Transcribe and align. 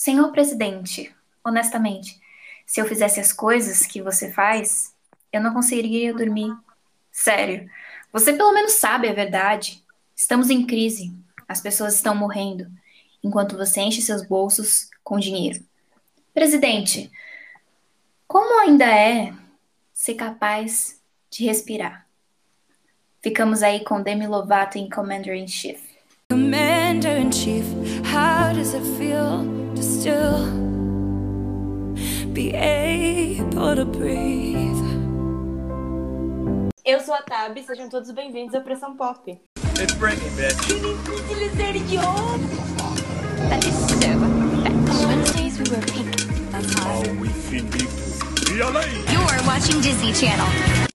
Senhor 0.00 0.32
presidente, 0.32 1.14
honestamente, 1.44 2.18
se 2.64 2.80
eu 2.80 2.86
fizesse 2.86 3.20
as 3.20 3.34
coisas 3.34 3.82
que 3.82 4.00
você 4.00 4.32
faz, 4.32 4.94
eu 5.30 5.42
não 5.42 5.52
conseguiria 5.52 6.14
dormir. 6.14 6.56
Sério. 7.12 7.68
Você 8.10 8.32
pelo 8.32 8.54
menos 8.54 8.72
sabe 8.72 9.10
a 9.10 9.12
verdade. 9.12 9.84
Estamos 10.16 10.48
em 10.48 10.66
crise. 10.66 11.14
As 11.46 11.60
pessoas 11.60 11.96
estão 11.96 12.14
morrendo, 12.14 12.66
enquanto 13.22 13.58
você 13.58 13.82
enche 13.82 14.00
seus 14.00 14.26
bolsos 14.26 14.88
com 15.04 15.18
dinheiro. 15.18 15.62
Presidente, 16.32 17.12
como 18.26 18.58
ainda 18.62 18.86
é 18.86 19.34
ser 19.92 20.14
capaz 20.14 20.98
de 21.28 21.44
respirar? 21.44 22.06
Ficamos 23.20 23.62
aí 23.62 23.84
com 23.84 24.00
Demi 24.00 24.26
Lovato 24.26 24.78
em 24.78 24.88
Commander 24.88 25.34
in 25.34 25.46
Chief. 25.46 25.78
Commander 26.30 27.18
in 27.18 27.30
Chief, 27.30 27.66
how 28.10 28.54
does 28.54 28.72
it 28.72 28.86
feel 28.96 29.69
to 29.80 29.86
still 29.86 30.46
be 32.34 32.52
able 32.54 33.74
to 33.74 33.86
breathe? 33.86 34.76
Eu 36.84 37.00
sou 37.00 37.14
a 37.14 37.22
Tab, 37.22 37.56
sejam 37.64 37.88
todos 37.88 38.10
bem-vindos 38.10 38.54
à 38.54 38.60
Pressão 38.60 38.94
Pop. 38.94 39.30
It's 39.80 39.94
Britney, 39.94 40.28
bitch. 40.36 40.56
That 43.48 43.66
is 43.66 43.74
so 43.74 45.08
Wednesdays 45.08 45.58
we 45.58 45.64
wear 45.70 45.82
pink. 45.86 46.10
That's. 46.50 46.74
Oh, 46.84 47.00
we 47.18 47.28
finito. 47.28 47.88
E 48.54 48.60
além? 48.60 48.84
You 49.10 49.22
are 49.30 49.42
watching 49.46 49.80
Disney 49.80 50.14
Channel. 50.14 50.46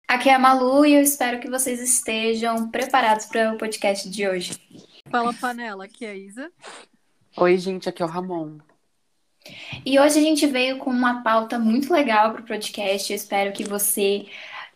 Aqui 0.07 0.29
é 0.29 0.33
a 0.33 0.39
Malu 0.39 0.87
e 0.87 0.95
eu 0.95 1.01
espero 1.01 1.39
que 1.39 1.49
vocês 1.49 1.79
estejam 1.79 2.71
preparados 2.71 3.27
para 3.27 3.53
o 3.53 3.57
podcast 3.59 4.09
de 4.09 4.27
hoje. 4.27 4.57
Fala 5.11 5.33
panela, 5.33 5.85
aqui 5.85 6.03
é 6.03 6.11
a 6.11 6.15
Isa. 6.15 6.51
Oi, 7.37 7.57
gente, 7.59 7.87
aqui 7.87 8.01
é 8.01 8.05
o 8.05 8.09
Ramon. 8.09 8.57
E 9.85 9.99
hoje 9.99 10.19
a 10.19 10.21
gente 10.21 10.45
veio 10.45 10.77
com 10.77 10.89
uma 10.89 11.23
pauta 11.23 11.57
muito 11.57 11.91
legal 11.91 12.31
para 12.31 12.41
o 12.41 12.45
podcast. 12.45 13.11
Eu 13.11 13.15
espero 13.15 13.51
que 13.51 13.63
você 13.63 14.27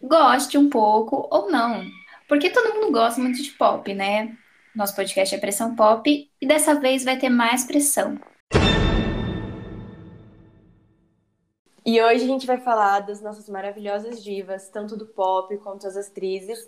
goste 0.02 0.58
um 0.58 0.70
pouco 0.70 1.28
ou 1.32 1.50
não. 1.52 1.86
Porque 2.28 2.50
todo 2.50 2.74
mundo 2.74 2.92
gosta 2.92 3.22
muito 3.22 3.42
de 3.42 3.52
pop, 3.52 3.94
né? 3.94 4.36
Nosso 4.76 4.96
podcast 4.96 5.34
é 5.34 5.38
Pressão 5.38 5.76
Pop 5.76 6.10
e 6.42 6.48
dessa 6.48 6.74
vez 6.80 7.04
vai 7.04 7.18
ter 7.18 7.30
mais 7.30 7.64
pressão. 7.64 8.20
E 11.86 12.02
hoje 12.02 12.24
a 12.24 12.28
gente 12.28 12.48
vai 12.48 12.58
falar 12.58 13.02
das 13.02 13.22
nossas 13.22 13.48
maravilhosas 13.48 14.24
divas, 14.24 14.68
tanto 14.70 14.98
do 14.98 15.06
pop 15.06 15.56
quanto 15.60 15.86
as 15.86 15.96
atrizes, 15.96 16.68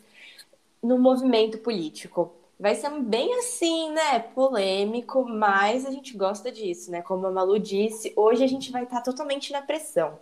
no 0.82 1.00
movimento 1.00 1.58
político. 1.58 2.37
Vai 2.60 2.74
ser 2.74 2.90
bem 3.02 3.36
assim, 3.36 3.92
né? 3.92 4.20
Polêmico, 4.20 5.24
mas 5.24 5.86
a 5.86 5.92
gente 5.92 6.18
gosta 6.18 6.52
disso, 6.52 6.90
né? 6.90 7.04
Como 7.04 7.28
a 7.28 7.32
Malu 7.32 7.60
disse, 7.60 8.12
hoje 8.16 8.44
a 8.44 8.48
gente 8.48 8.72
vai 8.72 8.84
estar 8.84 9.02
totalmente 9.02 9.52
na 9.52 9.62
pressão. 9.62 10.20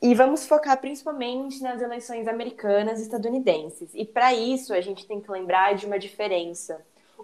E 0.00 0.14
vamos 0.14 0.46
focar 0.46 0.80
principalmente 0.80 1.60
nas 1.60 1.82
eleições 1.82 2.28
americanas 2.28 3.00
e 3.00 3.02
estadunidenses. 3.02 3.90
E 3.94 4.04
para 4.04 4.32
isso, 4.32 4.72
a 4.72 4.80
gente 4.80 5.06
tem 5.06 5.20
que 5.20 5.30
lembrar 5.30 5.74
de 5.74 5.86
uma 5.86 5.98
diferença. 5.98 6.80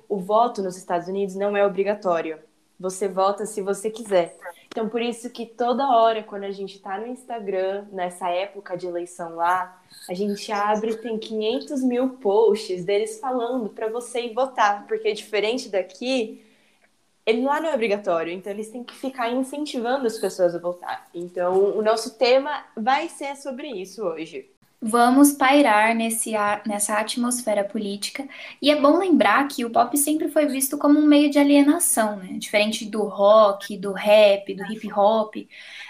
O 0.08 0.18
voto 0.18 0.60
nos 0.60 0.76
Estados 0.76 1.06
Unidos 1.06 1.36
não 1.36 1.56
é 1.56 1.64
obrigatório. 1.64 2.38
Você 2.78 3.08
vota 3.08 3.46
se 3.46 3.62
você 3.62 3.90
quiser. 3.90 4.36
Então, 4.76 4.90
por 4.90 5.00
isso 5.00 5.30
que 5.30 5.46
toda 5.46 5.88
hora, 5.88 6.22
quando 6.22 6.44
a 6.44 6.50
gente 6.50 6.76
está 6.76 7.00
no 7.00 7.06
Instagram, 7.06 7.86
nessa 7.92 8.28
época 8.28 8.76
de 8.76 8.86
eleição 8.86 9.34
lá, 9.34 9.82
a 10.06 10.12
gente 10.12 10.52
abre 10.52 10.94
tem 10.98 11.18
500 11.18 11.82
mil 11.82 12.10
posts 12.18 12.84
deles 12.84 13.18
falando 13.18 13.70
para 13.70 13.88
você 13.88 14.26
ir 14.26 14.34
votar. 14.34 14.86
Porque 14.86 15.14
diferente 15.14 15.70
daqui, 15.70 16.44
ele 17.24 17.42
lá 17.42 17.58
não 17.58 17.70
é 17.70 17.74
obrigatório, 17.74 18.30
então 18.30 18.52
eles 18.52 18.68
têm 18.68 18.84
que 18.84 18.92
ficar 18.92 19.30
incentivando 19.30 20.06
as 20.06 20.18
pessoas 20.18 20.54
a 20.54 20.58
votar. 20.58 21.08
Então, 21.14 21.74
o 21.74 21.80
nosso 21.80 22.18
tema 22.18 22.62
vai 22.76 23.08
ser 23.08 23.34
sobre 23.36 23.68
isso 23.68 24.04
hoje. 24.04 24.50
Vamos 24.80 25.32
pairar 25.32 25.94
nesse, 25.94 26.32
nessa 26.66 26.98
atmosfera 26.98 27.64
política. 27.64 28.28
E 28.60 28.70
é 28.70 28.78
bom 28.80 28.98
lembrar 28.98 29.48
que 29.48 29.64
o 29.64 29.70
pop 29.70 29.96
sempre 29.96 30.28
foi 30.28 30.46
visto 30.46 30.76
como 30.78 30.98
um 30.98 31.06
meio 31.06 31.30
de 31.30 31.38
alienação, 31.38 32.16
né? 32.16 32.34
Diferente 32.38 32.84
do 32.84 33.02
rock, 33.04 33.76
do 33.78 33.92
rap, 33.92 34.54
do 34.54 34.64
hip 34.70 34.92
hop, 34.92 35.34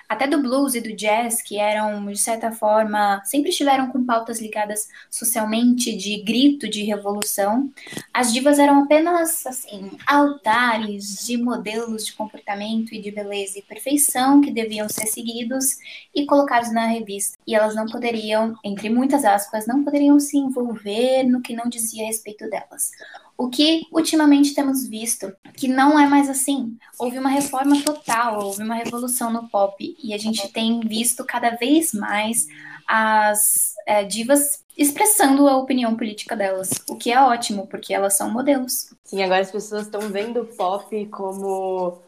até 0.08 0.26
do 0.26 0.40
blues 0.40 0.74
e 0.74 0.80
do 0.80 0.94
jazz, 0.94 1.42
que 1.42 1.58
eram, 1.58 2.06
de 2.06 2.18
certa 2.18 2.52
forma, 2.52 3.22
sempre 3.24 3.50
estiveram 3.50 3.90
com 3.90 4.04
pautas 4.04 4.40
ligadas 4.40 4.88
socialmente, 5.10 5.96
de 5.96 6.22
grito 6.22 6.68
de 6.68 6.84
revolução. 6.84 7.70
As 8.12 8.32
divas 8.32 8.58
eram 8.58 8.84
apenas, 8.84 9.46
assim, 9.46 9.90
altares 10.06 11.26
de 11.26 11.36
modelos 11.36 12.06
de 12.06 12.12
comportamento 12.12 12.94
e 12.94 13.00
de 13.00 13.10
beleza 13.10 13.58
e 13.58 13.62
perfeição 13.62 14.40
que 14.40 14.50
deviam 14.50 14.88
ser 14.88 15.06
seguidos 15.06 15.78
e 16.14 16.24
colocados 16.26 16.72
na 16.72 16.86
revista. 16.86 17.38
E 17.46 17.54
elas 17.54 17.74
não 17.74 17.86
poderiam, 17.86 18.54
entre 18.64 18.88
muitas 18.88 19.24
aspas, 19.24 19.66
não 19.66 19.84
poderiam 19.84 20.18
se 20.20 20.36
envolver 20.36 21.24
no 21.24 21.40
que 21.40 21.54
não 21.54 21.68
dizia 21.68 22.04
a 22.04 22.06
respeito 22.06 22.48
delas. 22.48 22.90
O 23.38 23.48
que 23.48 23.82
ultimamente 23.92 24.54
temos 24.54 24.86
visto 24.86 25.32
que 25.54 25.68
não 25.68 25.98
é 25.98 26.06
mais 26.06 26.28
assim. 26.30 26.76
Houve 26.98 27.18
uma 27.18 27.28
reforma 27.28 27.82
total, 27.82 28.44
houve 28.44 28.62
uma 28.62 28.74
revolução 28.74 29.30
no 29.30 29.48
pop 29.48 29.96
e 30.02 30.14
a 30.14 30.18
gente 30.18 30.48
tem 30.48 30.80
visto 30.80 31.24
cada 31.24 31.50
vez 31.50 31.92
mais 31.92 32.46
as 32.86 33.74
é, 33.86 34.04
divas 34.04 34.64
expressando 34.76 35.48
a 35.48 35.56
opinião 35.56 35.96
política 35.96 36.36
delas, 36.36 36.70
o 36.88 36.96
que 36.96 37.10
é 37.10 37.20
ótimo, 37.20 37.66
porque 37.66 37.94
elas 37.94 38.14
são 38.14 38.30
modelos. 38.30 38.94
Sim, 39.04 39.22
agora 39.22 39.40
as 39.40 39.50
pessoas 39.50 39.82
estão 39.82 40.02
vendo 40.02 40.42
o 40.42 40.46
pop 40.46 41.06
como 41.06 41.98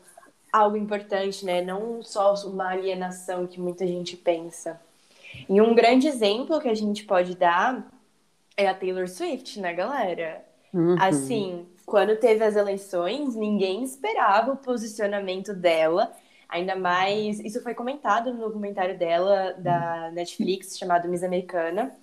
algo 0.52 0.76
importante, 0.76 1.44
né? 1.44 1.62
Não 1.62 2.02
só 2.02 2.34
uma 2.46 2.68
alienação 2.68 3.46
que 3.46 3.60
muita 3.60 3.86
gente 3.86 4.16
pensa. 4.16 4.80
E 5.48 5.60
um 5.60 5.74
grande 5.74 6.06
exemplo 6.08 6.60
que 6.60 6.68
a 6.68 6.74
gente 6.74 7.04
pode 7.04 7.34
dar 7.34 7.86
é 8.56 8.68
a 8.68 8.74
Taylor 8.74 9.08
Swift, 9.08 9.60
né, 9.60 9.72
galera? 9.72 10.44
Uhum. 10.78 10.96
Assim, 11.00 11.66
quando 11.84 12.16
teve 12.16 12.44
as 12.44 12.54
eleições, 12.54 13.34
ninguém 13.34 13.82
esperava 13.82 14.52
o 14.52 14.56
posicionamento 14.56 15.52
dela. 15.52 16.12
Ainda 16.48 16.76
mais, 16.76 17.40
isso 17.40 17.60
foi 17.62 17.74
comentado 17.74 18.32
no 18.32 18.46
documentário 18.46 18.96
dela 18.96 19.54
da 19.58 20.10
Netflix 20.12 20.78
chamado 20.78 21.08
Miss 21.08 21.24
Americana. 21.24 21.94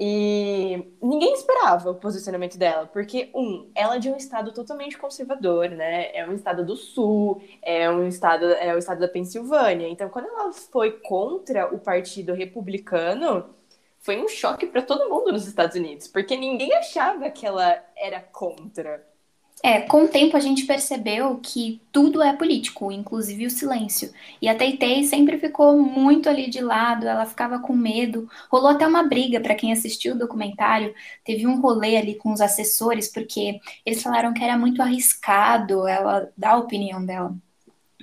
E 0.00 0.92
ninguém 1.02 1.32
esperava 1.34 1.90
o 1.90 1.94
posicionamento 1.94 2.56
dela, 2.56 2.86
porque, 2.86 3.30
um, 3.34 3.68
ela 3.74 3.96
é 3.96 3.98
de 3.98 4.08
um 4.08 4.16
estado 4.16 4.52
totalmente 4.52 4.96
conservador, 4.96 5.68
né? 5.70 6.14
É 6.16 6.28
um 6.28 6.34
estado 6.34 6.64
do 6.64 6.76
sul, 6.76 7.42
é 7.60 7.90
um 7.90 8.06
estado, 8.06 8.44
é 8.44 8.72
o 8.74 8.78
estado 8.78 9.00
da 9.00 9.08
Pensilvânia. 9.08 9.88
Então, 9.88 10.08
quando 10.08 10.26
ela 10.26 10.52
foi 10.52 10.92
contra 11.00 11.74
o 11.74 11.78
partido 11.80 12.32
republicano, 12.32 13.46
foi 14.00 14.22
um 14.22 14.28
choque 14.28 14.66
para 14.66 14.82
todo 14.82 15.08
mundo 15.08 15.32
nos 15.32 15.46
Estados 15.46 15.76
Unidos, 15.76 16.08
porque 16.08 16.36
ninguém 16.36 16.74
achava 16.74 17.30
que 17.30 17.46
ela 17.46 17.82
era 17.96 18.20
contra. 18.20 19.06
É, 19.62 19.80
com 19.80 20.04
o 20.04 20.08
tempo 20.08 20.36
a 20.36 20.40
gente 20.40 20.64
percebeu 20.66 21.40
que 21.42 21.82
tudo 21.90 22.22
é 22.22 22.32
político, 22.32 22.92
inclusive 22.92 23.46
o 23.46 23.50
silêncio. 23.50 24.12
E 24.40 24.48
a 24.48 24.54
Teitei 24.54 25.02
sempre 25.04 25.36
ficou 25.36 25.76
muito 25.78 26.28
ali 26.28 26.48
de 26.48 26.60
lado, 26.60 27.08
ela 27.08 27.26
ficava 27.26 27.58
com 27.58 27.74
medo. 27.74 28.28
Rolou 28.50 28.70
até 28.70 28.86
uma 28.86 29.02
briga 29.02 29.40
para 29.40 29.56
quem 29.56 29.72
assistiu 29.72 30.14
o 30.14 30.18
documentário, 30.18 30.94
teve 31.24 31.46
um 31.46 31.60
rolê 31.60 31.96
ali 31.96 32.14
com 32.14 32.32
os 32.32 32.40
assessores, 32.40 33.08
porque 33.12 33.60
eles 33.84 34.02
falaram 34.02 34.32
que 34.32 34.44
era 34.44 34.56
muito 34.56 34.80
arriscado 34.80 35.88
ela 35.88 36.30
dar 36.36 36.52
a 36.52 36.58
opinião 36.58 37.04
dela. 37.04 37.34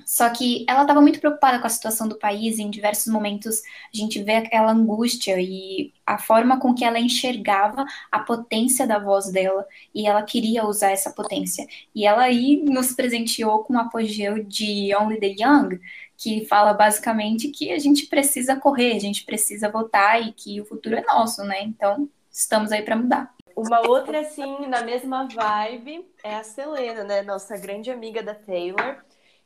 Só 0.05 0.29
que 0.29 0.63
ela 0.69 0.83
estava 0.83 1.01
muito 1.01 1.19
preocupada 1.19 1.57
com 1.57 1.65
a 1.65 1.69
situação 1.69 2.07
do 2.07 2.15
país, 2.15 2.59
e 2.59 2.61
em 2.61 2.69
diversos 2.69 3.11
momentos 3.11 3.63
a 3.91 3.97
gente 3.97 4.21
vê 4.21 4.35
aquela 4.35 4.71
angústia 4.71 5.41
e 5.41 5.91
a 6.05 6.19
forma 6.19 6.59
com 6.59 6.75
que 6.75 6.85
ela 6.85 6.99
enxergava 6.99 7.85
a 8.11 8.19
potência 8.19 8.85
da 8.85 8.99
voz 8.99 9.31
dela, 9.31 9.65
e 9.93 10.05
ela 10.07 10.21
queria 10.21 10.63
usar 10.63 10.91
essa 10.91 11.09
potência. 11.09 11.65
E 11.93 12.05
ela 12.05 12.23
aí 12.23 12.61
nos 12.63 12.93
presenteou 12.93 13.63
com 13.63 13.73
o 13.73 13.79
apogeu 13.79 14.43
de 14.43 14.95
Only 14.95 15.19
the 15.19 15.35
Young, 15.39 15.79
que 16.15 16.45
fala 16.45 16.71
basicamente 16.73 17.49
que 17.49 17.71
a 17.71 17.79
gente 17.79 18.05
precisa 18.05 18.55
correr, 18.55 18.95
a 18.95 18.99
gente 18.99 19.25
precisa 19.25 19.69
votar 19.69 20.21
e 20.21 20.31
que 20.31 20.61
o 20.61 20.65
futuro 20.65 20.95
é 20.95 21.01
nosso, 21.01 21.43
né? 21.43 21.63
Então, 21.63 22.07
estamos 22.31 22.71
aí 22.71 22.83
para 22.83 22.95
mudar. 22.95 23.33
Uma 23.55 23.81
outra, 23.87 24.19
assim, 24.19 24.67
na 24.67 24.83
mesma 24.83 25.27
vibe, 25.27 26.05
é 26.23 26.35
a 26.35 26.43
Selena, 26.43 27.03
né? 27.03 27.21
Nossa 27.23 27.57
grande 27.57 27.89
amiga 27.89 28.21
da 28.21 28.35
Taylor 28.35 29.03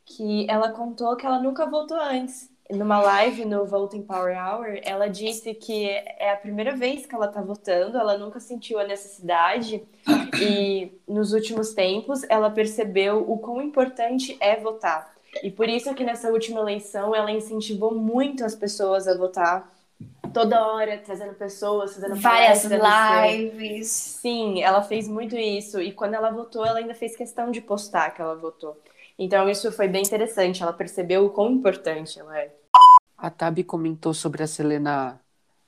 que 0.09 0.49
ela 0.49 0.71
contou 0.71 1.15
que 1.15 1.25
ela 1.25 1.39
nunca 1.39 1.65
voltou 1.67 1.97
antes. 1.97 2.49
Numa 2.69 2.99
live 2.99 3.45
no 3.45 3.65
Voting 3.65 4.03
Power 4.03 4.37
Hour, 4.37 4.79
ela 4.83 5.07
disse 5.07 5.55
que 5.55 5.87
é 5.87 6.31
a 6.31 6.37
primeira 6.37 6.75
vez 6.75 7.05
que 7.05 7.15
ela 7.15 7.25
está 7.25 7.41
votando, 7.41 7.97
ela 7.97 8.17
nunca 8.17 8.39
sentiu 8.39 8.77
a 8.79 8.83
necessidade 8.83 9.83
e 10.39 10.91
nos 11.07 11.33
últimos 11.33 11.73
tempos 11.73 12.23
ela 12.29 12.49
percebeu 12.49 13.25
o 13.27 13.39
quão 13.39 13.59
importante 13.61 14.37
é 14.39 14.55
votar. 14.55 15.15
E 15.41 15.49
por 15.49 15.67
isso 15.67 15.93
que 15.95 16.03
nessa 16.03 16.29
última 16.29 16.59
eleição 16.59 17.15
ela 17.15 17.31
incentivou 17.31 17.93
muito 17.95 18.45
as 18.45 18.55
pessoas 18.55 19.07
a 19.07 19.17
votar 19.17 19.71
toda 20.31 20.63
hora 20.67 20.97
trazendo 21.03 21.33
pessoas, 21.33 21.95
fazendo 21.95 22.15
várias 22.15 22.65
lives. 22.65 23.87
Sim, 23.87 24.61
ela 24.61 24.83
fez 24.83 25.07
muito 25.07 25.35
isso. 25.35 25.81
E 25.81 25.91
quando 25.91 26.13
ela 26.13 26.29
votou, 26.29 26.63
ela 26.63 26.79
ainda 26.79 26.93
fez 26.93 27.15
questão 27.15 27.49
de 27.49 27.61
postar 27.61 28.11
que 28.11 28.21
ela 28.21 28.35
votou. 28.35 28.77
Então 29.19 29.49
isso 29.49 29.69
foi 29.73 29.89
bem 29.89 30.01
interessante, 30.01 30.63
ela 30.63 30.71
percebeu 30.71 31.25
o 31.25 31.29
quão 31.29 31.51
importante 31.51 32.17
ela 32.17 32.39
é. 32.39 32.55
A 33.17 33.29
Tabi 33.29 33.65
comentou 33.65 34.13
sobre 34.13 34.41
a 34.41 34.47
Selena 34.47 35.19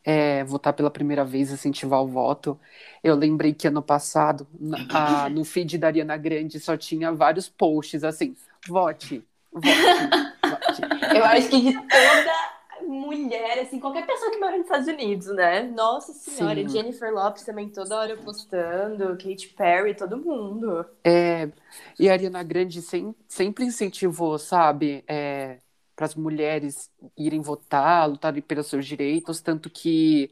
é, 0.06 0.42
votar 0.46 0.72
pela 0.74 0.90
primeira 0.90 1.26
vez, 1.26 1.52
incentivar 1.52 2.02
o 2.02 2.08
voto. 2.08 2.58
Eu 3.04 3.14
lembrei 3.14 3.54
que 3.54 3.68
ano 3.68 3.82
passado, 3.82 4.48
na- 4.58 5.26
a- 5.26 5.30
no 5.30 5.44
feed 5.44 5.78
da 5.78 5.88
Ariana 5.88 6.16
Grande, 6.16 6.62
só 6.62 6.78
tinha 6.78 7.12
vários 7.12 7.50
posts 7.50 8.06
assim: 8.06 8.36
vote, 8.68 9.22
vote, 9.52 9.66
vote. 10.50 10.82
Eu 11.14 11.26
acho 11.26 11.50
que 11.50 11.62
de 11.62 11.74
toda 11.74 12.41
mulher, 13.12 13.60
assim, 13.60 13.80
qualquer 13.80 14.06
pessoa 14.06 14.32
que 14.32 14.40
mora 14.40 14.58
nos 14.58 14.66
Estados 14.66 14.88
Unidos, 14.88 15.28
né? 15.36 15.64
Nossa 15.64 16.14
senhora, 16.14 16.56
Sim. 16.62 16.68
Jennifer 16.68 17.14
Lopes 17.14 17.44
também 17.44 17.70
toda 17.70 17.98
hora 17.98 18.18
postando, 18.18 19.18
Katy 19.18 19.50
Perry, 19.50 19.96
todo 19.96 20.18
mundo. 20.18 20.86
É, 21.04 21.52
e 22.00 22.10
a 22.10 22.14
Ariana 22.14 22.44
Grande 22.44 22.82
sem- 22.82 23.16
sempre 23.28 23.66
incentivou, 23.66 24.38
sabe, 24.38 25.04
para 25.96 26.06
as 26.06 26.16
mulheres 26.16 26.92
irem 27.18 27.42
votar, 27.42 28.10
lutarem 28.10 28.42
pelos 28.42 28.68
seus 28.68 28.86
direitos, 28.86 29.42
tanto 29.42 29.70
que 29.70 30.32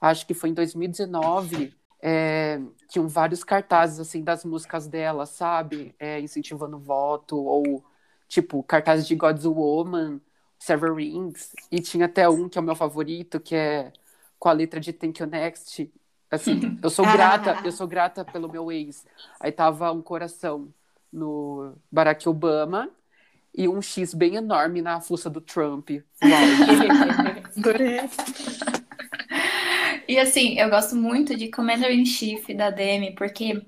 acho 0.00 0.26
que 0.26 0.34
foi 0.34 0.50
em 0.50 0.54
2019 0.54 1.74
é, 2.00 2.60
tinham 2.88 3.08
vários 3.08 3.42
cartazes 3.42 3.98
assim 3.98 4.22
das 4.22 4.44
músicas 4.44 4.86
dela, 4.86 5.26
sabe, 5.26 5.94
é, 5.98 6.20
incentivando 6.20 6.76
o 6.76 6.80
voto 6.80 7.36
ou 7.38 7.84
tipo 8.28 8.62
cartazes 8.62 9.06
de 9.06 9.14
God's 9.14 9.44
Woman, 9.46 10.20
Seven 10.58 10.94
Rings 10.94 11.52
e 11.70 11.80
tinha 11.80 12.06
até 12.06 12.28
um 12.28 12.48
que 12.48 12.58
é 12.58 12.60
o 12.60 12.64
meu 12.64 12.74
favorito 12.74 13.40
que 13.40 13.54
é 13.54 13.92
com 14.38 14.48
a 14.48 14.52
letra 14.52 14.80
de 14.80 14.92
Thank 14.92 15.22
You 15.22 15.28
Next. 15.28 15.90
Assim, 16.30 16.78
eu 16.82 16.90
sou 16.90 17.04
grata, 17.04 17.60
eu 17.64 17.72
sou 17.72 17.86
grata 17.86 18.24
pelo 18.24 18.50
meu 18.50 18.70
ex. 18.70 19.04
Aí 19.40 19.52
tava 19.52 19.92
um 19.92 20.02
coração 20.02 20.68
no 21.12 21.74
Barack 21.90 22.28
Obama 22.28 22.90
e 23.54 23.68
um 23.68 23.80
X 23.80 24.12
bem 24.12 24.36
enorme 24.36 24.82
na 24.82 25.00
fuça 25.00 25.30
do 25.30 25.40
Trump. 25.40 25.90
E 30.08 30.18
assim, 30.20 30.56
eu 30.58 30.70
gosto 30.70 30.94
muito 30.94 31.36
de 31.36 31.50
Commander 31.50 31.90
in 31.90 32.06
Chief 32.06 32.46
da 32.54 32.70
Demi, 32.70 33.12
porque 33.16 33.60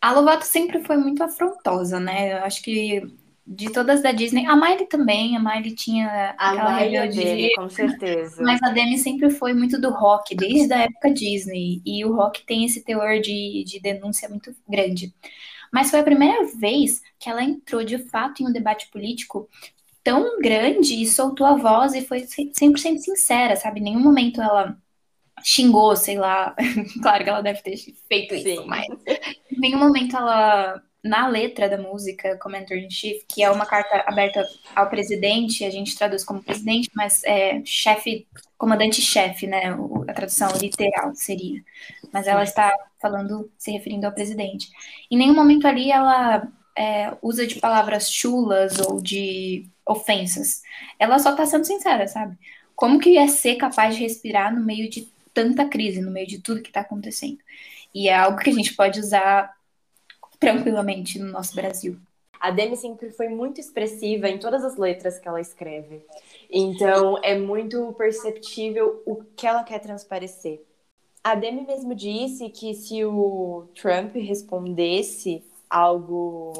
a 0.00 0.12
Lovato 0.12 0.44
sempre 0.46 0.84
foi 0.84 0.96
muito 0.96 1.22
afrontosa, 1.22 1.98
né? 1.98 2.34
Eu 2.34 2.44
acho 2.44 2.62
que 2.62 3.02
de 3.50 3.70
todas 3.72 4.02
da 4.02 4.12
Disney, 4.12 4.46
a 4.46 4.56
Miley 4.56 4.86
também, 4.88 5.36
a 5.36 5.40
Miley 5.40 5.74
tinha 5.74 6.30
A 6.36 6.50
aquela 6.50 6.72
Maia 6.72 7.06
rebeldia, 7.06 7.06
dele, 7.06 7.50
com 7.50 7.68
certeza. 7.70 8.44
mas 8.44 8.62
a 8.62 8.70
Demi 8.70 8.98
sempre 8.98 9.30
foi 9.30 9.52
muito 9.54 9.80
do 9.80 9.90
rock, 9.90 10.34
desde 10.36 10.72
a 10.72 10.80
época 10.82 11.12
Disney, 11.12 11.82
e 11.84 12.04
o 12.04 12.14
rock 12.14 12.44
tem 12.46 12.64
esse 12.64 12.82
teor 12.84 13.20
de, 13.20 13.64
de 13.64 13.80
denúncia 13.80 14.28
muito 14.28 14.54
grande. 14.68 15.14
Mas 15.72 15.90
foi 15.90 16.00
a 16.00 16.04
primeira 16.04 16.44
vez 16.58 17.02
que 17.18 17.30
ela 17.30 17.42
entrou 17.44 17.84
de 17.84 17.98
fato 18.10 18.42
em 18.42 18.48
um 18.48 18.52
debate 18.52 18.88
político 18.90 19.48
tão 20.04 20.40
grande 20.40 20.94
e 21.02 21.06
soltou 21.06 21.46
a 21.46 21.56
voz 21.56 21.94
e 21.94 22.02
foi 22.06 22.20
100% 22.26 22.98
sincera, 23.00 23.56
sabe? 23.56 23.80
Em 23.80 23.84
nenhum 23.84 24.00
momento 24.00 24.40
ela 24.42 24.78
xingou, 25.44 25.96
sei 25.96 26.18
lá. 26.18 26.54
claro 27.02 27.24
que 27.24 27.30
ela 27.30 27.42
deve 27.42 27.62
ter 27.62 27.76
feito 28.08 28.34
isso, 28.34 28.62
Sim. 28.62 28.66
mas 28.66 28.86
em 29.50 29.60
nenhum 29.60 29.78
momento 29.78 30.16
ela, 30.16 30.82
na 31.02 31.26
letra 31.26 31.68
da 31.68 31.78
música 31.78 32.36
Commander 32.36 32.78
in 32.78 32.90
Chief, 32.90 33.22
que 33.26 33.42
é 33.42 33.50
uma 33.50 33.66
carta 33.66 34.04
aberta 34.06 34.46
ao 34.74 34.88
presidente, 34.88 35.64
a 35.64 35.70
gente 35.70 35.96
traduz 35.96 36.24
como 36.24 36.42
presidente, 36.42 36.90
mas 36.94 37.24
é 37.24 37.62
chefe, 37.64 38.26
comandante-chefe, 38.58 39.46
né? 39.46 39.74
A 40.08 40.12
tradução 40.12 40.50
literal 40.58 41.14
seria. 41.14 41.62
Mas 42.12 42.26
ela 42.26 42.44
está 42.44 42.72
falando, 43.00 43.50
se 43.56 43.70
referindo 43.70 44.06
ao 44.06 44.12
presidente. 44.12 44.68
Em 45.10 45.16
nenhum 45.16 45.34
momento 45.34 45.66
ali 45.66 45.90
ela 45.90 46.46
é, 46.76 47.16
usa 47.22 47.46
de 47.46 47.56
palavras 47.56 48.10
chulas 48.10 48.78
ou 48.78 49.00
de 49.00 49.66
ofensas. 49.86 50.62
Ela 50.98 51.18
só 51.18 51.34
tá 51.34 51.46
sendo 51.46 51.64
sincera, 51.64 52.06
sabe? 52.06 52.36
Como 52.76 52.98
que 52.98 53.18
é 53.18 53.26
ser 53.26 53.56
capaz 53.56 53.96
de 53.96 54.02
respirar 54.02 54.54
no 54.54 54.64
meio 54.64 54.88
de 54.88 55.08
tanta 55.32 55.66
crise, 55.66 56.00
no 56.00 56.10
meio 56.10 56.26
de 56.26 56.38
tudo 56.40 56.62
que 56.62 56.72
tá 56.72 56.80
acontecendo? 56.80 57.38
E 57.94 58.08
é 58.08 58.14
algo 58.14 58.38
que 58.38 58.50
a 58.50 58.52
gente 58.52 58.74
pode 58.74 59.00
usar 59.00 59.52
tranquilamente 60.40 61.18
no 61.18 61.30
nosso 61.30 61.54
Brasil. 61.54 61.96
A 62.40 62.50
Demi 62.50 62.74
sempre 62.74 63.10
foi 63.10 63.28
muito 63.28 63.60
expressiva 63.60 64.26
em 64.26 64.38
todas 64.38 64.64
as 64.64 64.78
letras 64.78 65.18
que 65.18 65.28
ela 65.28 65.40
escreve. 65.40 66.02
Então, 66.50 67.18
é 67.22 67.38
muito 67.38 67.92
perceptível 67.92 69.02
o 69.04 69.22
que 69.36 69.46
ela 69.46 69.62
quer 69.62 69.78
transparecer. 69.78 70.64
A 71.22 71.34
Demi 71.34 71.66
mesmo 71.66 71.94
disse 71.94 72.48
que 72.48 72.72
se 72.72 73.04
o 73.04 73.68
Trump 73.74 74.14
respondesse 74.14 75.44
algo 75.68 76.54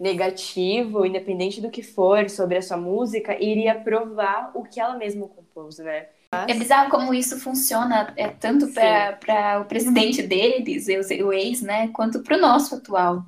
negativo, 0.00 1.04
independente 1.04 1.60
do 1.60 1.70
que 1.70 1.82
for, 1.82 2.30
sobre 2.30 2.56
a 2.56 2.62
sua 2.62 2.78
música, 2.78 3.38
iria 3.38 3.74
provar 3.74 4.52
o 4.54 4.62
que 4.62 4.80
ela 4.80 4.96
mesma 4.96 5.28
compôs, 5.28 5.78
né? 5.78 6.08
É 6.46 6.54
bizarro 6.54 6.90
como 6.90 7.12
isso 7.12 7.38
funciona, 7.38 8.12
é, 8.16 8.28
tanto 8.28 8.68
para 8.72 9.60
o 9.60 9.66
presidente 9.66 10.22
deles, 10.22 10.86
o 10.88 11.26
o 11.28 11.32
ex, 11.32 11.60
né, 11.62 11.88
quanto 11.88 12.22
para 12.22 12.36
o 12.36 12.40
nosso 12.40 12.76
atual. 12.76 13.24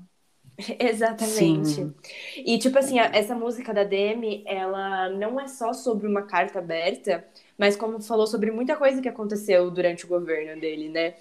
Exatamente. 0.79 1.83
Sim. 1.83 1.95
E, 2.37 2.59
tipo 2.59 2.79
assim, 2.79 2.99
a- 2.99 3.11
essa 3.15 3.35
música 3.35 3.75
da 3.75 3.85
Demi, 3.85 4.45
ela 4.47 5.09
não 5.11 5.41
é 5.41 5.49
só 5.49 5.73
sobre 5.73 6.07
uma 6.09 6.23
carta 6.23 6.59
aberta, 6.61 7.25
mas 7.59 7.77
como 7.77 8.01
falou 8.03 8.27
sobre 8.27 8.51
muita 8.51 8.77
coisa 8.77 9.03
que 9.03 9.09
aconteceu 9.09 9.71
durante 9.71 10.05
o 10.07 10.09
governo 10.09 10.61
dele, 10.61 10.89
né? 10.89 11.15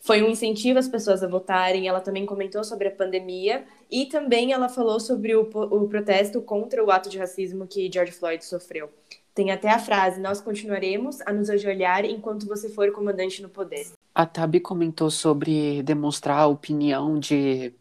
Foi 0.00 0.22
um 0.22 0.30
incentivo 0.30 0.78
às 0.78 0.88
pessoas 0.88 1.22
a 1.22 1.28
votarem, 1.28 1.88
ela 1.88 2.00
também 2.00 2.26
comentou 2.26 2.64
sobre 2.64 2.88
a 2.88 2.92
pandemia 2.92 3.64
e 3.90 4.06
também 4.06 4.52
ela 4.52 4.68
falou 4.68 5.00
sobre 5.00 5.34
o, 5.36 5.42
o 5.42 5.88
protesto 5.88 6.42
contra 6.42 6.84
o 6.84 6.90
ato 6.90 7.10
de 7.10 7.18
racismo 7.18 7.66
que 7.66 7.90
George 7.92 8.12
Floyd 8.12 8.44
sofreu. 8.44 8.90
Tem 9.36 9.50
até 9.50 9.68
a 9.68 9.78
frase: 9.78 10.18
Nós 10.18 10.40
continuaremos 10.40 11.20
a 11.20 11.30
nos 11.30 11.50
ajoelhar 11.50 12.06
enquanto 12.06 12.46
você 12.46 12.70
for 12.70 12.90
comandante 12.90 13.42
no 13.42 13.50
poder. 13.50 13.86
A 14.14 14.24
Tabi 14.24 14.60
comentou 14.60 15.10
sobre 15.10 15.82
demonstrar 15.82 16.38
a 16.38 16.46
opinião 16.46 17.18
de, 17.18 17.74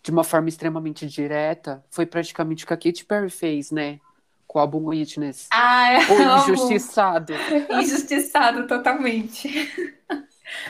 de 0.00 0.12
uma 0.12 0.22
forma 0.22 0.48
extremamente 0.48 1.08
direta. 1.08 1.84
Foi 1.90 2.06
praticamente 2.06 2.62
o 2.62 2.68
que 2.68 2.72
a 2.72 2.76
Katy 2.76 3.04
Perry 3.04 3.30
fez, 3.30 3.72
né? 3.72 3.98
Com 4.46 4.60
o 4.60 4.62
álbum 4.62 4.86
Witness. 4.90 5.48
Ah, 5.52 5.98
O 6.08 6.52
Injustiçado. 6.52 7.32
Injustiçado 7.82 8.68
totalmente. 8.68 9.50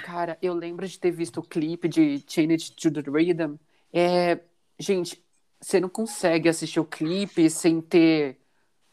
Cara, 0.03 0.39
eu 0.41 0.55
lembro 0.55 0.89
de 0.89 0.99
ter 0.99 1.11
visto 1.11 1.41
o 1.41 1.43
clipe 1.43 1.89
de 1.89 2.25
Change 2.27 2.73
to 2.73 2.91
the 2.91 3.03
Rhythm. 3.03 3.57
É, 3.93 4.41
gente, 4.79 5.23
você 5.61 5.79
não 5.79 5.91
consegue 5.91 6.49
assistir 6.49 6.81
o 6.81 6.87
clipe 6.87 7.51
sem 7.51 7.83
ter, 7.83 8.39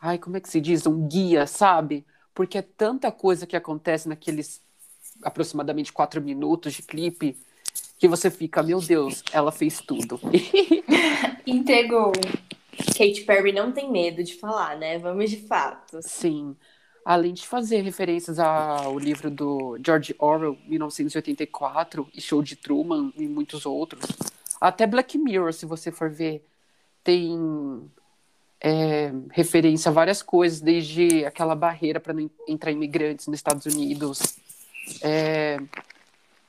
ai, 0.01 0.17
como 0.17 0.35
é 0.35 0.39
que 0.39 0.49
se 0.49 0.59
diz? 0.59 0.87
Um 0.87 1.07
guia, 1.07 1.45
sabe? 1.45 2.05
Porque 2.33 2.57
é 2.57 2.61
tanta 2.61 3.11
coisa 3.11 3.45
que 3.45 3.55
acontece 3.55 4.09
naqueles 4.09 4.61
aproximadamente 5.23 5.93
quatro 5.93 6.19
minutos 6.19 6.73
de 6.73 6.81
clipe 6.81 7.37
que 7.99 8.07
você 8.07 8.31
fica, 8.31 8.63
meu 8.63 8.81
Deus, 8.81 9.23
ela 9.31 9.51
fez 9.51 9.79
tudo. 9.79 10.19
Entregou. 11.45 12.11
Katy 12.97 13.23
Perry 13.25 13.51
não 13.51 13.71
tem 13.71 13.91
medo 13.91 14.23
de 14.23 14.33
falar, 14.39 14.75
né? 14.75 14.97
Vamos 14.97 15.29
de 15.29 15.37
fatos. 15.37 16.05
Sim. 16.05 16.55
Além 17.05 17.33
de 17.33 17.47
fazer 17.47 17.81
referências 17.81 18.39
ao 18.39 18.97
livro 18.97 19.29
do 19.29 19.77
George 19.85 20.15
Orwell, 20.17 20.57
1984, 20.65 22.07
e 22.13 22.19
Show 22.19 22.41
de 22.41 22.55
Truman 22.55 23.13
e 23.15 23.27
muitos 23.27 23.67
outros. 23.67 24.03
Até 24.59 24.87
Black 24.87 25.17
Mirror, 25.17 25.53
se 25.53 25.67
você 25.67 25.91
for 25.91 26.09
ver, 26.09 26.43
tem 27.03 27.37
é, 28.63 29.11
referência 29.31 29.89
a 29.89 29.93
várias 29.93 30.21
coisas, 30.21 30.61
desde 30.61 31.25
aquela 31.25 31.55
barreira 31.55 31.99
para 31.99 32.13
não 32.13 32.29
entrar 32.47 32.71
imigrantes 32.71 33.27
nos 33.27 33.39
Estados 33.39 33.65
Unidos, 33.65 34.21
é, 35.01 35.57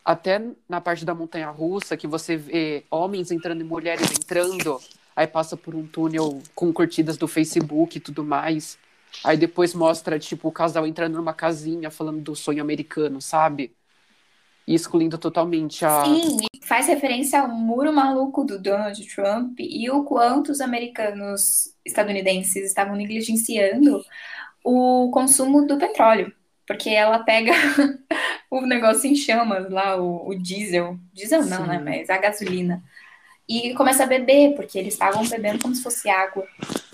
até 0.04 0.42
na 0.68 0.80
parte 0.80 1.04
da 1.04 1.14
montanha 1.14 1.48
russa, 1.50 1.96
que 1.96 2.06
você 2.06 2.36
vê 2.36 2.84
homens 2.90 3.30
entrando 3.30 3.62
e 3.62 3.64
mulheres 3.64 4.10
entrando, 4.10 4.80
aí 5.16 5.26
passa 5.26 5.56
por 5.56 5.74
um 5.74 5.86
túnel 5.86 6.42
com 6.54 6.72
curtidas 6.72 7.16
do 7.16 7.26
Facebook 7.26 7.96
e 7.96 8.00
tudo 8.00 8.22
mais. 8.22 8.78
Aí 9.24 9.36
depois 9.36 9.74
mostra, 9.74 10.18
tipo, 10.18 10.48
o 10.48 10.52
casal 10.52 10.86
entrando 10.86 11.16
numa 11.16 11.34
casinha 11.34 11.90
falando 11.90 12.20
do 12.20 12.34
sonho 12.34 12.62
americano, 12.62 13.20
sabe? 13.20 13.74
E 14.66 14.74
excluindo 14.74 15.18
totalmente 15.18 15.84
a. 15.84 16.04
Sim, 16.04 16.38
faz 16.72 16.86
referência 16.86 17.38
ao 17.38 17.48
muro 17.48 17.92
maluco 17.92 18.44
do 18.44 18.58
Donald 18.58 19.06
Trump 19.14 19.60
e 19.60 19.90
o 19.90 20.04
quanto 20.04 20.50
os 20.50 20.62
americanos 20.62 21.74
estadunidenses 21.84 22.64
estavam 22.64 22.96
negligenciando 22.96 24.02
o 24.64 25.10
consumo 25.12 25.66
do 25.66 25.76
petróleo. 25.76 26.32
Porque 26.66 26.88
ela 26.88 27.18
pega 27.18 27.52
o 28.50 28.62
negócio 28.62 29.06
em 29.06 29.14
chamas 29.14 29.70
lá, 29.70 30.00
o, 30.00 30.26
o 30.26 30.34
diesel. 30.34 30.98
Diesel 31.12 31.44
não, 31.44 31.64
Sim. 31.64 31.68
né? 31.68 31.78
Mas 31.78 32.08
a 32.08 32.16
gasolina. 32.16 32.82
E 33.46 33.74
começa 33.74 34.04
a 34.04 34.06
beber, 34.06 34.54
porque 34.54 34.78
eles 34.78 34.94
estavam 34.94 35.28
bebendo 35.28 35.58
como 35.58 35.74
se 35.74 35.82
fosse 35.82 36.08
água. 36.08 36.48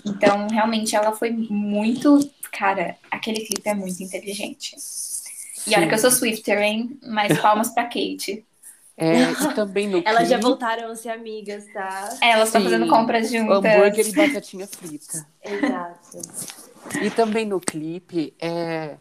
Então, 0.05 0.49
realmente, 0.49 0.93
ela 0.93 1.13
foi 1.13 1.31
muito. 1.31 2.19
Cara, 2.51 2.97
aquele 3.09 3.45
clipe 3.45 3.69
é 3.69 3.73
muito 3.73 4.03
inteligente. 4.03 4.75
E 5.65 5.73
olha 5.73 5.87
que 5.87 5.93
eu 5.93 5.99
sou 5.99 6.11
Swifter, 6.11 6.59
hein? 6.59 6.99
Mas 7.01 7.39
palmas 7.39 7.69
pra 7.69 7.85
Kate. 7.85 8.45
É, 8.99 9.31
e 9.31 9.35
também 9.55 9.87
no 9.87 10.03
Elas 10.05 10.27
já 10.27 10.37
voltaram 10.37 10.91
a 10.91 10.95
ser 10.95 11.09
amigas, 11.09 11.65
tá? 11.71 12.17
É, 12.21 12.31
elas 12.31 12.49
estão 12.49 12.61
fazendo 12.61 12.87
compras 12.89 13.31
juntas. 13.31 13.57
hambúrguer 13.57 14.07
e 14.07 14.11
batatinha 14.11 14.67
frita. 14.67 15.25
Exato. 15.41 16.17
E 17.01 17.09
também 17.09 17.45
no 17.45 17.61
clipe, 17.61 18.33
é, 18.41 18.97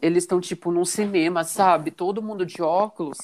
eles 0.00 0.24
estão, 0.24 0.40
tipo, 0.40 0.72
num 0.72 0.84
cinema, 0.84 1.44
sabe? 1.44 1.92
Todo 1.92 2.20
mundo 2.20 2.44
de 2.44 2.60
óculos. 2.60 3.18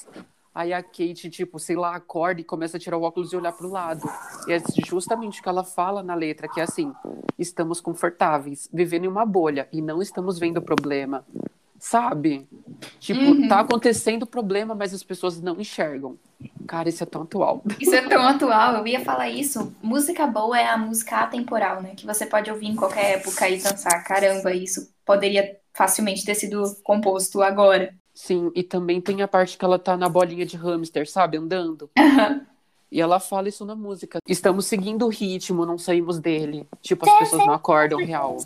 Aí 0.55 0.73
a 0.73 0.81
Kate, 0.81 1.29
tipo, 1.29 1.59
sei 1.59 1.75
lá, 1.75 1.95
acorda 1.95 2.41
e 2.41 2.43
começa 2.43 2.77
a 2.77 2.79
tirar 2.79 2.97
o 2.97 3.03
óculos 3.03 3.33
e 3.33 3.35
olhar 3.35 3.51
pro 3.51 3.69
lado. 3.69 4.09
E 4.47 4.53
é 4.53 4.61
justamente 4.85 5.39
o 5.39 5.43
que 5.43 5.49
ela 5.49 5.63
fala 5.63 6.01
na 6.01 6.15
letra, 6.15 6.47
que 6.47 6.59
é 6.59 6.63
assim, 6.63 6.93
estamos 7.37 7.81
confortáveis, 7.81 8.69
vivendo 8.71 9.05
em 9.05 9.07
uma 9.07 9.25
bolha 9.25 9.67
e 9.71 9.81
não 9.81 10.01
estamos 10.01 10.39
vendo 10.39 10.61
problema. 10.61 11.25
Sabe? 11.77 12.47
Tipo, 12.99 13.19
Uhum. 13.21 13.47
tá 13.47 13.59
acontecendo 13.59 14.25
problema, 14.25 14.73
mas 14.75 14.93
as 14.93 15.03
pessoas 15.03 15.41
não 15.41 15.59
enxergam. 15.59 16.17
Cara, 16.67 16.87
isso 16.89 17.03
é 17.03 17.05
tão 17.05 17.23
atual. 17.23 17.63
Isso 17.79 17.93
é 17.93 18.07
tão 18.07 18.21
atual, 18.21 18.75
eu 18.75 18.87
ia 18.87 18.99
falar 19.01 19.29
isso. 19.29 19.73
Música 19.81 20.25
boa 20.27 20.59
é 20.59 20.67
a 20.67 20.77
música 20.77 21.17
atemporal, 21.17 21.81
né? 21.81 21.93
Que 21.95 22.05
você 22.05 22.25
pode 22.25 22.49
ouvir 22.51 22.67
em 22.67 22.75
qualquer 22.75 23.17
época 23.17 23.49
e 23.49 23.61
pensar, 23.61 24.03
caramba, 24.03 24.53
isso 24.53 24.89
poderia 25.05 25.57
facilmente 25.73 26.23
ter 26.25 26.35
sido 26.35 26.63
composto 26.83 27.41
agora. 27.41 27.93
Sim, 28.13 28.51
e 28.53 28.63
também 28.63 28.99
tem 28.99 29.21
a 29.21 29.27
parte 29.27 29.57
que 29.57 29.63
ela 29.63 29.79
tá 29.79 29.95
na 29.95 30.09
bolinha 30.09 30.45
de 30.45 30.57
hamster, 30.57 31.09
sabe? 31.09 31.37
Andando. 31.37 31.89
E 32.91 32.99
ela 32.99 33.19
fala 33.19 33.47
isso 33.47 33.65
na 33.65 33.75
música. 33.75 34.17
Estamos 34.27 34.65
seguindo 34.65 35.05
o 35.05 35.09
ritmo, 35.09 35.65
não 35.65 35.77
saímos 35.77 36.19
dele. 36.19 36.67
Tipo, 36.81 37.09
as 37.09 37.19
pessoas 37.19 37.45
não 37.45 37.53
acordam 37.53 37.99
real. 38.03 38.37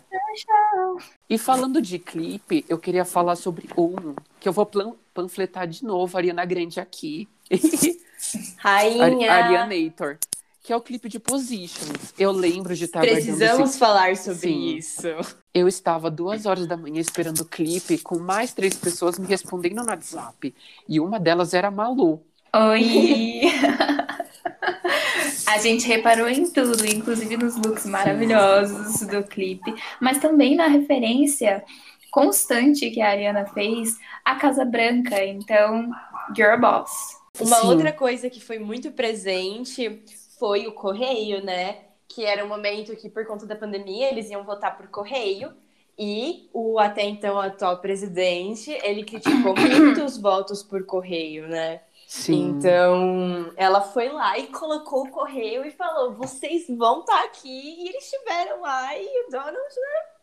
E 1.28 1.38
falando 1.38 1.80
de 1.80 1.98
clipe, 1.98 2.64
eu 2.68 2.78
queria 2.78 3.04
falar 3.04 3.36
sobre 3.36 3.68
um, 3.76 4.14
que 4.40 4.48
eu 4.48 4.52
vou 4.52 4.68
panfletar 5.12 5.66
de 5.66 5.84
novo 5.84 6.16
Ariana 6.16 6.44
Grande 6.44 6.80
aqui. 6.80 7.28
Rainha. 8.58 9.32
Arianator. 9.32 10.18
Que 10.62 10.72
é 10.72 10.76
o 10.76 10.80
clipe 10.80 11.10
de 11.10 11.18
Positions. 11.18 12.14
Eu 12.18 12.32
lembro 12.32 12.74
de 12.74 12.86
estar 12.86 13.00
aguardando 13.00 13.20
esse 13.20 13.36
Precisamos 13.36 13.76
falar 13.76 14.16
sobre 14.16 14.48
Sim. 14.48 14.76
isso. 14.76 15.08
Eu 15.52 15.68
estava 15.68 16.10
duas 16.10 16.46
horas 16.46 16.66
da 16.66 16.76
manhã 16.76 17.00
esperando 17.00 17.40
o 17.40 17.44
clipe, 17.44 17.98
com 17.98 18.18
mais 18.18 18.54
três 18.54 18.74
pessoas 18.74 19.18
me 19.18 19.26
respondendo 19.26 19.76
no 19.76 19.86
WhatsApp. 19.86 20.54
E 20.88 20.98
uma 20.98 21.20
delas 21.20 21.52
era 21.52 21.68
a 21.68 21.70
Malu. 21.70 22.22
Oi! 22.54 23.42
A 25.46 25.58
gente 25.58 25.86
reparou 25.86 26.28
em 26.28 26.50
tudo, 26.50 26.86
inclusive 26.86 27.36
nos 27.36 27.56
looks 27.56 27.86
maravilhosos 27.86 29.06
do 29.06 29.22
clipe, 29.22 29.74
mas 30.00 30.18
também 30.18 30.56
na 30.56 30.66
referência 30.66 31.62
constante 32.10 32.90
que 32.90 33.00
a 33.00 33.10
Ariana 33.10 33.44
fez 33.46 33.98
à 34.24 34.36
Casa 34.36 34.64
Branca. 34.64 35.22
Então, 35.24 35.90
Girl 36.34 36.58
Boss. 36.60 37.18
Uma 37.40 37.56
Sim. 37.56 37.66
outra 37.66 37.92
coisa 37.92 38.30
que 38.30 38.40
foi 38.40 38.58
muito 38.58 38.92
presente 38.92 40.02
foi 40.38 40.66
o 40.66 40.72
correio, 40.72 41.44
né? 41.44 41.78
Que 42.08 42.24
era 42.24 42.44
um 42.44 42.48
momento 42.48 42.94
que, 42.94 43.08
por 43.08 43.26
conta 43.26 43.44
da 43.44 43.56
pandemia, 43.56 44.08
eles 44.08 44.30
iam 44.30 44.44
votar 44.44 44.76
por 44.76 44.86
correio. 44.86 45.52
E 45.98 46.48
o 46.52 46.78
até 46.78 47.04
então 47.04 47.38
atual 47.38 47.78
presidente, 47.78 48.70
ele 48.82 49.04
criticou 49.04 49.54
muito 49.58 50.04
os 50.04 50.16
votos 50.16 50.62
por 50.62 50.84
correio, 50.84 51.48
né? 51.48 51.80
Sim. 52.06 52.50
Então, 52.50 53.52
ela 53.56 53.80
foi 53.80 54.08
lá 54.08 54.38
e 54.38 54.46
colocou 54.48 55.04
o 55.04 55.10
correio 55.10 55.64
e 55.64 55.70
falou: 55.70 56.14
vocês 56.14 56.66
vão 56.68 57.00
estar 57.00 57.24
aqui. 57.24 57.48
E 57.48 57.88
eles 57.88 58.04
estiveram 58.04 58.60
lá 58.60 58.96
e 58.96 59.26
o 59.26 59.30
Donald, 59.30 59.56
né? 59.56 60.14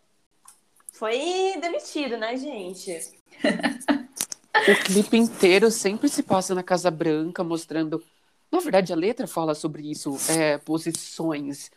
Foi 0.93 1.57
demitido, 1.59 2.17
né, 2.17 2.35
gente? 2.37 3.11
O 4.67 4.83
clipe 4.83 5.17
inteiro 5.17 5.71
sempre 5.71 6.07
se 6.07 6.21
passa 6.21 6.53
na 6.53 6.61
Casa 6.61 6.91
Branca, 6.91 7.43
mostrando. 7.43 8.03
Na 8.51 8.59
verdade, 8.59 8.93
a 8.93 8.95
letra 8.95 9.25
fala 9.25 9.55
sobre 9.55 9.89
isso, 9.89 10.15
é, 10.29 10.57
posições. 10.59 11.71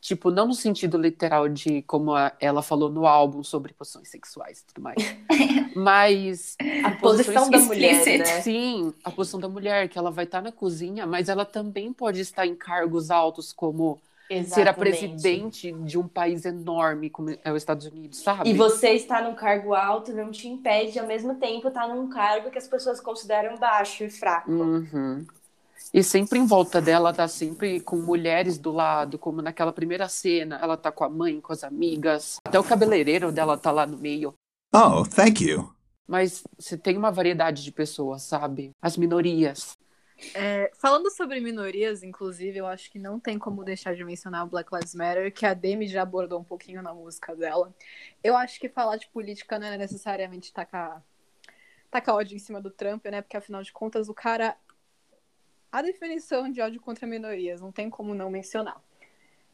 Tipo, 0.00 0.30
não 0.30 0.46
no 0.46 0.54
sentido 0.54 0.96
literal 0.96 1.48
de 1.48 1.82
como 1.82 2.14
a- 2.14 2.32
ela 2.40 2.62
falou 2.62 2.90
no 2.90 3.06
álbum 3.06 3.42
sobre 3.42 3.72
posições 3.74 4.08
sexuais 4.08 4.60
e 4.60 4.66
tudo 4.66 4.82
mais. 4.82 5.16
Mas. 5.74 6.56
A 6.82 6.90
posição 6.90 7.50
da 7.50 7.60
mulher, 7.60 8.16
né? 8.16 8.40
Sim, 8.42 8.94
a 9.04 9.10
posição 9.10 9.40
da 9.40 9.48
mulher, 9.48 9.88
que 9.88 9.98
ela 9.98 10.10
vai 10.10 10.24
estar 10.24 10.40
na 10.42 10.52
cozinha, 10.52 11.06
mas 11.06 11.28
ela 11.28 11.44
também 11.44 11.92
pode 11.92 12.20
estar 12.20 12.46
em 12.46 12.54
cargos 12.54 13.10
altos, 13.10 13.52
como 13.52 14.00
ser 14.42 14.68
a 14.68 14.72
Exatamente. 14.74 14.78
presidente 14.78 15.72
de 15.72 15.98
um 15.98 16.06
país 16.08 16.44
enorme, 16.44 17.10
como 17.10 17.30
é 17.30 17.50
os 17.52 17.58
Estados 17.58 17.86
Unidos, 17.86 18.18
sabe? 18.18 18.50
E 18.50 18.54
você 18.54 18.90
estar 18.90 19.22
num 19.22 19.34
cargo 19.34 19.74
alto 19.74 20.12
não 20.12 20.30
te 20.30 20.48
impede, 20.48 20.92
de, 20.92 20.98
ao 20.98 21.06
mesmo 21.06 21.34
tempo, 21.36 21.68
estar 21.68 21.88
num 21.88 22.08
cargo 22.08 22.50
que 22.50 22.58
as 22.58 22.68
pessoas 22.68 23.00
consideram 23.00 23.56
baixo 23.56 24.04
e 24.04 24.10
fraco. 24.10 24.50
Uhum. 24.50 25.26
E 25.92 26.02
sempre 26.02 26.38
em 26.38 26.46
volta 26.46 26.80
dela 26.80 27.12
tá 27.12 27.26
sempre 27.26 27.80
com 27.80 27.96
mulheres 27.96 28.58
do 28.58 28.70
lado, 28.70 29.18
como 29.18 29.40
naquela 29.40 29.72
primeira 29.72 30.08
cena, 30.08 30.58
ela 30.62 30.76
tá 30.76 30.92
com 30.92 31.04
a 31.04 31.08
mãe, 31.08 31.40
com 31.40 31.52
as 31.52 31.64
amigas, 31.64 32.38
até 32.44 32.58
o 32.58 32.64
cabeleireiro 32.64 33.32
dela 33.32 33.56
tá 33.56 33.70
lá 33.70 33.86
no 33.86 33.96
meio. 33.96 34.34
Oh, 34.74 35.04
thank 35.04 35.42
you. 35.42 35.72
Mas 36.06 36.42
você 36.58 36.76
tem 36.76 36.96
uma 36.96 37.10
variedade 37.10 37.62
de 37.62 37.72
pessoas, 37.72 38.22
sabe? 38.22 38.70
As 38.80 38.96
minorias. 38.96 39.76
É, 40.34 40.70
falando 40.74 41.10
sobre 41.10 41.40
minorias, 41.40 42.02
inclusive, 42.02 42.58
eu 42.58 42.66
acho 42.66 42.90
que 42.90 42.98
não 42.98 43.20
tem 43.20 43.38
como 43.38 43.62
deixar 43.62 43.94
de 43.94 44.04
mencionar 44.04 44.44
o 44.44 44.48
Black 44.48 44.74
Lives 44.74 44.94
Matter, 44.94 45.32
que 45.32 45.46
a 45.46 45.54
Demi 45.54 45.86
já 45.86 46.02
abordou 46.02 46.40
um 46.40 46.44
pouquinho 46.44 46.82
na 46.82 46.92
música 46.92 47.36
dela. 47.36 47.72
Eu 48.22 48.36
acho 48.36 48.58
que 48.58 48.68
falar 48.68 48.96
de 48.96 49.06
política 49.08 49.58
não 49.58 49.68
é 49.68 49.78
necessariamente 49.78 50.52
tacar, 50.52 51.02
tacar 51.90 52.16
ódio 52.16 52.34
em 52.34 52.40
cima 52.40 52.60
do 52.60 52.70
Trump, 52.70 53.04
né? 53.06 53.22
Porque 53.22 53.36
afinal 53.36 53.62
de 53.62 53.72
contas, 53.72 54.08
o 54.08 54.14
cara. 54.14 54.56
A 55.70 55.82
definição 55.82 56.50
de 56.50 56.60
ódio 56.60 56.80
contra 56.80 57.06
minorias, 57.06 57.60
não 57.60 57.70
tem 57.70 57.90
como 57.90 58.14
não 58.14 58.30
mencionar. 58.30 58.80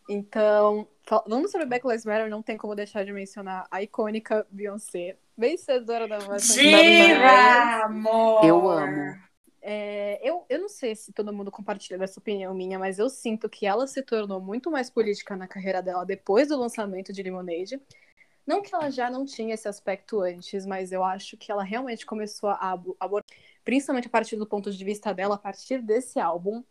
Então, 0.08 0.86
falando 1.02 1.48
sobre 1.48 1.66
Black 1.66 1.86
Lives 1.86 2.04
Matter, 2.04 2.28
não 2.28 2.42
tem 2.42 2.56
como 2.56 2.74
deixar 2.74 3.04
de 3.04 3.12
mencionar 3.12 3.66
a 3.70 3.82
icônica 3.82 4.46
Beyoncé, 4.50 5.16
vencedora 5.36 6.06
da 6.06 6.18
de 6.18 6.52
Diva, 6.52 7.84
amor! 7.84 8.44
Eu 8.44 8.68
amo. 8.68 9.18
é, 9.62 10.20
eu, 10.22 10.44
eu 10.48 10.60
não 10.60 10.68
sei 10.68 10.94
se 10.94 11.10
todo 11.12 11.32
mundo 11.32 11.50
compartilha 11.50 11.98
dessa 11.98 12.20
opinião 12.20 12.52
minha, 12.54 12.78
mas 12.78 12.98
eu 12.98 13.08
sinto 13.08 13.48
que 13.48 13.66
ela 13.66 13.86
se 13.86 14.02
tornou 14.02 14.40
muito 14.40 14.70
mais 14.70 14.90
política 14.90 15.34
na 15.36 15.48
carreira 15.48 15.82
dela 15.82 16.04
depois 16.04 16.48
do 16.48 16.58
lançamento 16.60 17.12
de 17.12 17.22
Lemonade. 17.22 17.80
Não 18.46 18.60
que 18.60 18.74
ela 18.74 18.90
já 18.90 19.08
não 19.08 19.24
tinha 19.24 19.54
esse 19.54 19.66
aspecto 19.66 20.20
antes, 20.20 20.66
mas 20.66 20.92
eu 20.92 21.02
acho 21.02 21.34
que 21.38 21.50
ela 21.50 21.64
realmente 21.64 22.04
começou 22.04 22.50
a 22.50 22.72
abo- 22.72 22.94
abordar, 23.00 23.26
principalmente 23.64 24.06
a 24.08 24.10
partir 24.10 24.36
do 24.36 24.46
ponto 24.46 24.70
de 24.72 24.84
vista 24.84 25.12
dela, 25.14 25.36
a 25.36 25.38
partir 25.38 25.82
desse 25.82 26.18
álbum, 26.20 26.62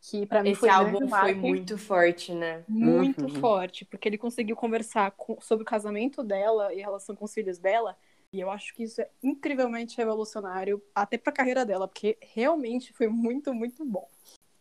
que 0.00 0.26
pra 0.26 0.42
mim 0.42 0.50
Esse 0.50 0.60
foi 0.60 0.70
um 0.70 0.72
álbum 0.72 1.08
foi 1.08 1.34
muito 1.34 1.78
forte, 1.78 2.32
né? 2.34 2.64
muito 2.66 3.28
Uhum. 3.28 3.40
forte, 3.40 3.84
porque 3.84 4.08
ele 4.08 4.18
conseguiu 4.18 4.56
conversar 4.56 5.10
com- 5.12 5.40
sobre 5.40 5.62
o 5.62 5.66
casamento 5.66 6.22
dela 6.22 6.72
e 6.72 6.80
a 6.82 6.86
relação 6.86 7.14
com 7.14 7.24
os 7.24 7.34
filhos 7.34 7.58
dela. 7.58 7.96
E 8.32 8.40
eu 8.40 8.50
acho 8.50 8.74
que 8.74 8.82
isso 8.84 9.00
é 9.00 9.10
incrivelmente 9.22 9.96
revolucionário, 9.96 10.82
até 10.94 11.16
pra 11.18 11.32
carreira 11.32 11.64
dela, 11.64 11.86
porque 11.86 12.18
realmente 12.20 12.92
foi 12.92 13.06
muito, 13.08 13.54
muito 13.54 13.84
bom. 13.84 14.08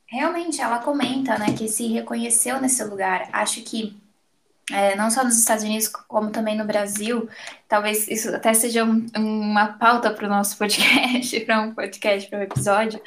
Realmente, 0.07 0.61
ela 0.61 0.79
comenta, 0.79 1.37
né, 1.37 1.55
que 1.57 1.67
se 1.67 1.87
reconheceu 1.87 2.61
nesse 2.61 2.83
lugar. 2.83 3.29
Acho 3.33 3.61
que 3.63 3.97
é, 4.71 4.95
não 4.95 5.11
só 5.11 5.23
nos 5.23 5.37
Estados 5.37 5.63
Unidos, 5.63 5.87
como 5.87 6.29
também 6.31 6.57
no 6.57 6.65
Brasil, 6.65 7.27
talvez 7.67 8.07
isso 8.07 8.33
até 8.33 8.53
seja 8.53 8.85
um- 8.85 9.07
uma 9.17 9.73
pauta 9.77 10.09
para 10.11 10.25
o 10.25 10.29
nosso 10.29 10.57
podcast, 10.57 11.39
para 11.45 11.61
um 11.61 11.73
podcast, 11.73 12.29
para 12.29 12.39
um 12.39 12.43
episódio, 12.43 13.01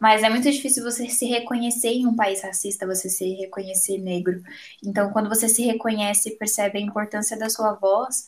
mas 0.00 0.22
é 0.22 0.28
muito 0.28 0.50
difícil 0.50 0.82
você 0.82 1.08
se 1.08 1.26
reconhecer 1.26 1.88
em 1.90 2.06
um 2.06 2.16
país 2.16 2.42
racista, 2.42 2.86
você 2.86 3.08
se 3.08 3.34
reconhecer 3.34 3.98
negro. 3.98 4.42
Então, 4.84 5.10
quando 5.12 5.28
você 5.28 5.48
se 5.48 5.62
reconhece 5.62 6.30
e 6.30 6.36
percebe 6.36 6.78
a 6.78 6.82
importância 6.82 7.38
da 7.38 7.48
sua 7.48 7.72
voz, 7.74 8.26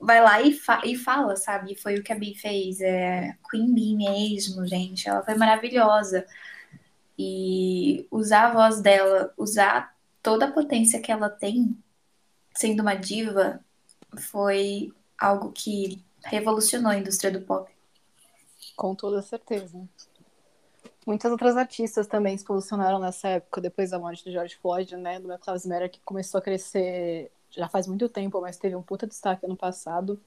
vai 0.00 0.22
lá 0.22 0.40
e, 0.40 0.52
fa- 0.52 0.80
e 0.84 0.96
fala, 0.96 1.34
sabe? 1.36 1.74
Foi 1.74 1.96
o 1.96 2.02
que 2.04 2.12
a 2.12 2.16
Bee 2.18 2.34
fez. 2.36 2.80
É, 2.80 3.34
Queen 3.50 3.74
Bee 3.74 3.96
mesmo, 3.96 4.64
gente. 4.66 5.08
Ela 5.08 5.22
foi 5.24 5.34
maravilhosa. 5.34 6.24
E 7.18 8.06
usar 8.10 8.46
a 8.46 8.52
voz 8.52 8.80
dela, 8.80 9.32
usar 9.36 9.92
toda 10.22 10.46
a 10.46 10.52
potência 10.52 11.00
que 11.00 11.10
ela 11.10 11.28
tem, 11.28 11.76
sendo 12.58 12.80
uma 12.80 12.96
diva, 12.96 13.60
foi 14.30 14.92
algo 15.16 15.52
que 15.52 16.02
revolucionou 16.24 16.90
a 16.90 16.98
indústria 16.98 17.30
do 17.30 17.40
pop. 17.42 17.70
Com 18.76 18.96
toda 18.96 19.22
certeza. 19.22 19.80
Muitas 21.06 21.30
outras 21.30 21.56
artistas 21.56 22.08
também 22.08 22.36
se 22.36 22.44
posicionaram 22.44 22.98
nessa 22.98 23.28
época, 23.28 23.60
depois 23.60 23.90
da 23.90 23.98
morte 23.98 24.24
de 24.24 24.32
George 24.32 24.56
Floyd, 24.56 24.96
né? 24.96 25.20
Do 25.20 25.28
Black 25.28 25.46
Matter, 25.46 25.88
que 25.88 26.00
começou 26.00 26.38
a 26.38 26.42
crescer 26.42 27.30
já 27.50 27.68
faz 27.68 27.86
muito 27.86 28.08
tempo, 28.08 28.40
mas 28.40 28.58
teve 28.58 28.74
um 28.74 28.82
puta 28.82 29.06
destaque 29.06 29.46
ano 29.46 29.56
passado. 29.56 30.20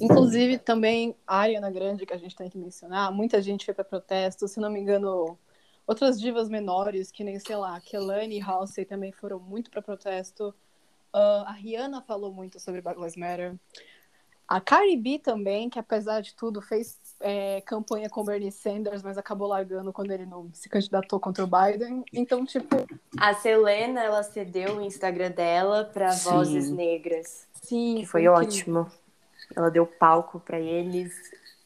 Inclusive, 0.00 0.58
também 0.58 1.14
a 1.26 1.38
Ariana 1.38 1.70
Grande, 1.70 2.04
que 2.04 2.12
a 2.12 2.18
gente 2.18 2.36
tem 2.36 2.50
que 2.50 2.58
mencionar, 2.58 3.10
muita 3.12 3.40
gente 3.40 3.64
foi 3.64 3.72
para 3.72 3.84
protesto, 3.84 4.48
se 4.48 4.60
não 4.60 4.68
me 4.68 4.80
engano, 4.80 5.38
outras 5.86 6.20
divas 6.20 6.48
menores, 6.48 7.10
que 7.10 7.24
nem, 7.24 7.38
sei 7.38 7.56
lá, 7.56 7.80
Kelani 7.80 8.36
e 8.36 8.42
Halsey 8.42 8.84
também 8.84 9.12
foram 9.12 9.38
muito 9.38 9.70
para 9.70 9.80
protesto. 9.80 10.54
Ah, 11.12 11.44
a 11.48 11.52
Rihanna 11.52 12.02
falou 12.02 12.32
muito 12.32 12.58
sobre 12.60 12.80
Black 12.80 12.98
Lives 12.98 13.16
Matter. 13.16 13.54
A 14.46 14.62
Cardi 14.62 14.96
B 14.96 15.18
também, 15.18 15.68
que 15.68 15.78
apesar 15.78 16.22
de 16.22 16.34
tudo 16.34 16.62
fez 16.62 16.98
é, 17.20 17.60
campanha 17.60 18.08
com 18.08 18.24
Bernie 18.24 18.50
Sanders, 18.50 19.02
mas 19.02 19.18
acabou 19.18 19.46
largando 19.46 19.92
quando 19.92 20.10
ele 20.10 20.24
não 20.24 20.48
se 20.54 20.70
candidatou 20.70 21.20
contra 21.20 21.44
o 21.44 21.46
Biden. 21.46 22.02
Então, 22.14 22.46
tipo, 22.46 22.74
A 23.18 23.34
Selena, 23.34 24.02
ela 24.02 24.22
cedeu 24.22 24.76
o 24.76 24.80
Instagram 24.80 25.32
dela 25.32 25.84
para 25.84 26.14
vozes 26.14 26.70
negras. 26.70 27.46
sim, 27.62 27.96
que 28.00 28.06
foi 28.06 28.22
incrível. 28.24 28.46
ótimo. 28.48 28.92
Ela 29.54 29.70
deu 29.70 29.86
palco 29.86 30.40
para 30.40 30.58
eles 30.58 31.12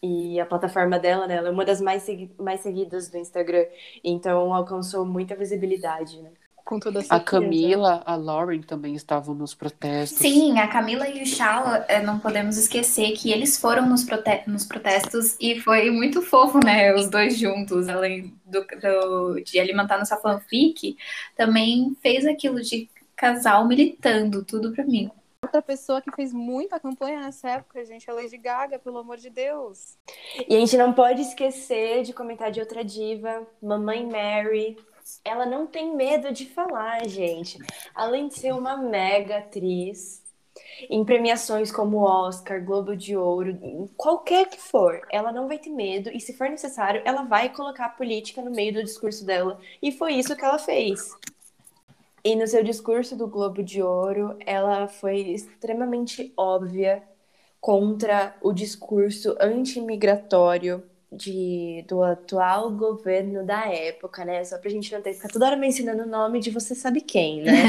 e 0.03 0.41
a 0.41 0.47
plataforma 0.47 0.99
dela, 0.99 1.29
né, 1.29 1.37
ela 1.37 1.49
é 1.49 1.51
uma 1.53 1.65
das 1.65 1.81
mais, 1.81 2.03
segui- 2.03 2.35
mais 2.37 2.61
seguidas 2.61 3.09
do 3.09 3.17
Instagram, 3.19 3.65
então 4.03 4.53
alcançou 4.53 5.05
muita 5.05 5.37
visibilidade, 5.37 6.21
né? 6.21 6.33
Com 6.65 6.79
toda 6.79 7.01
essa 7.01 7.15
A 7.17 7.21
Camila, 7.21 8.03
a 8.07 8.15
Lauren 8.15 8.63
também 8.63 8.95
estavam 8.95 9.35
nos 9.35 9.53
protestos. 9.55 10.19
Sim, 10.19 10.59
a 10.59 10.69
Camila 10.69 11.09
e 11.09 11.23
o 11.23 11.27
Shala, 11.27 11.85
eh, 11.89 12.01
não 12.01 12.19
podemos 12.19 12.57
esquecer 12.57 13.13
que 13.13 13.31
eles 13.33 13.59
foram 13.59 13.87
nos, 13.89 14.05
prote- 14.05 14.45
nos 14.47 14.65
protestos 14.65 15.37
e 15.41 15.61
foi 15.61 15.91
muito 15.91 16.23
fofo, 16.23 16.59
né? 16.65 16.95
Os 16.95 17.11
dois 17.11 17.37
juntos, 17.37 17.89
além 17.89 18.33
do, 18.47 18.65
do- 18.81 19.41
de 19.43 19.59
alimentar 19.59 19.99
nossa 19.99 20.17
fanfic, 20.17 20.97
também 21.37 21.97
fez 22.01 22.25
aquilo 22.27 22.61
de 22.63 22.89
casal 23.17 23.67
militando, 23.67 24.45
tudo 24.45 24.73
pra 24.73 24.85
mim. 24.85 25.11
Outra 25.45 25.61
pessoa 25.61 26.01
que 26.01 26.11
fez 26.13 26.33
muita 26.33 26.79
campanha 26.79 27.21
nessa 27.21 27.51
época, 27.51 27.85
gente, 27.85 28.09
é 28.09 28.13
a 28.13 28.17
Lady 28.17 28.39
Gaga, 28.39 28.79
pelo 28.79 28.99
amor 28.99 29.17
de 29.17 29.29
Deus. 29.29 29.97
E 30.49 30.55
a 30.55 30.59
gente 30.61 30.77
não 30.77 30.93
pode 30.93 31.21
esquecer 31.21 32.05
de 32.05 32.13
comentar 32.13 32.51
de 32.53 32.61
outra 32.61 32.85
diva, 32.85 33.43
Mamãe 33.61 34.07
Mary. 34.07 34.77
Ela 35.25 35.47
não 35.47 35.67
tem 35.67 35.95
medo 35.95 36.33
de 36.33 36.47
falar, 36.47 37.07
gente. 37.07 37.59
Além 37.95 38.29
de 38.29 38.35
ser 38.35 38.53
uma 38.53 38.77
mega 38.77 39.39
atriz, 39.39 40.23
em 40.89 41.05
premiações 41.05 41.71
como 41.71 41.99
Oscar, 41.99 42.65
Globo 42.65 42.97
de 42.97 43.17
Ouro, 43.17 43.89
qualquer 43.97 44.49
que 44.49 44.61
for, 44.61 45.01
ela 45.11 45.33
não 45.33 45.49
vai 45.49 45.59
ter 45.59 45.71
medo 45.71 46.11
e, 46.13 46.21
se 46.21 46.33
for 46.33 46.49
necessário, 46.49 47.03
ela 47.05 47.23
vai 47.23 47.49
colocar 47.49 47.87
a 47.87 47.91
política 47.91 48.43
no 48.43 48.51
meio 48.51 48.75
do 48.75 48.85
discurso 48.85 49.25
dela. 49.25 49.59
E 49.81 49.93
foi 49.93 50.15
isso 50.15 50.37
que 50.37 50.45
ela 50.45 50.59
fez. 50.59 51.11
E 52.25 52.37
no 52.37 52.47
seu 52.47 52.63
discurso 52.63 53.17
do 53.17 53.27
Globo 53.27 53.63
de 53.63 53.83
Ouro, 53.83 54.37
ela 54.47 54.87
foi 54.87 55.21
extremamente 55.21 56.33
óbvia 56.37 57.03
contra 57.61 58.37
o 58.41 58.53
discurso 58.53 59.37
anti-imigratório 59.41 60.83
de, 61.13 61.85
do 61.89 62.03
atual 62.03 62.71
governo 62.71 63.45
da 63.45 63.67
época, 63.69 64.25
né? 64.25 64.43
Só 64.45 64.59
pra 64.59 64.71
gente 64.71 64.93
não 64.93 65.03
ter 65.03 65.11
que 65.11 65.17
ficar 65.17 65.29
toda 65.29 65.47
hora 65.47 65.57
mencionando 65.57 66.05
o 66.05 66.07
nome 66.07 66.41
de 66.41 66.51
você 66.51 66.75
sabe 66.75 67.01
quem, 67.03 67.43
né? 67.43 67.65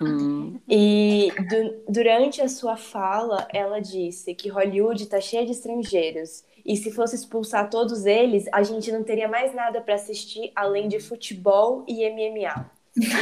Uhum. 0.00 0.60
E 0.68 1.32
du- 1.48 1.92
durante 1.92 2.40
a 2.42 2.48
sua 2.48 2.76
fala, 2.76 3.46
ela 3.52 3.80
disse 3.80 4.34
que 4.34 4.48
Hollywood 4.48 5.06
tá 5.06 5.20
cheia 5.20 5.44
de 5.46 5.52
estrangeiros. 5.52 6.44
E 6.66 6.76
se 6.76 6.90
fosse 6.90 7.14
expulsar 7.14 7.68
todos 7.68 8.06
eles, 8.06 8.46
a 8.52 8.62
gente 8.62 8.90
não 8.90 9.02
teria 9.04 9.28
mais 9.28 9.54
nada 9.54 9.80
para 9.82 9.94
assistir 9.94 10.50
além 10.56 10.88
de 10.88 10.98
futebol 10.98 11.84
e 11.86 12.08
MMA. 12.10 12.70